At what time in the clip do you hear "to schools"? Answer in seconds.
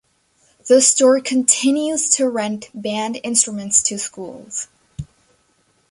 3.83-4.67